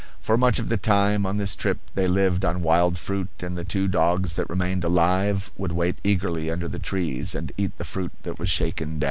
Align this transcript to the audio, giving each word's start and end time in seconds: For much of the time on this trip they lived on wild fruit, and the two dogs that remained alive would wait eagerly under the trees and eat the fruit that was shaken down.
For 0.19 0.35
much 0.35 0.57
of 0.57 0.67
the 0.69 0.77
time 0.77 1.27
on 1.27 1.37
this 1.37 1.55
trip 1.55 1.77
they 1.93 2.07
lived 2.07 2.43
on 2.43 2.63
wild 2.63 2.97
fruit, 2.97 3.27
and 3.41 3.55
the 3.55 3.63
two 3.63 3.87
dogs 3.87 4.33
that 4.35 4.49
remained 4.49 4.83
alive 4.83 5.51
would 5.57 5.73
wait 5.73 5.97
eagerly 6.03 6.49
under 6.49 6.67
the 6.67 6.79
trees 6.79 7.35
and 7.35 7.51
eat 7.55 7.77
the 7.77 7.83
fruit 7.83 8.11
that 8.23 8.39
was 8.39 8.49
shaken 8.49 8.89
down. 8.99 8.99